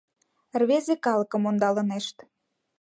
[0.61, 2.17] Рвезе калыкым ондалынешт